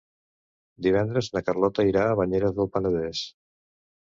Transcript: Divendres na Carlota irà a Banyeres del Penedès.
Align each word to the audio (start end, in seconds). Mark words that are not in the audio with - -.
Divendres 0.85 1.29
na 1.35 1.43
Carlota 1.49 1.85
irà 1.91 2.07
a 2.07 2.17
Banyeres 2.21 2.57
del 2.57 2.71
Penedès. 2.79 3.23